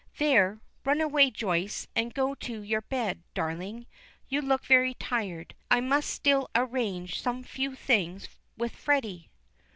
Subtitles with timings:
[0.17, 3.85] "There, run away, Joyce, and go to your bed, darling;
[4.29, 5.53] you look very tired.
[5.69, 8.27] I must still arrange some few things
[8.57, 9.29] with Freddy."